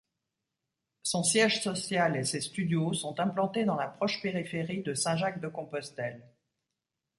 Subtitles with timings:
[1.03, 6.27] Son siège social et ses studios sont implantés dans la proche périphérie de Saint-Jacques-de-Compostelle.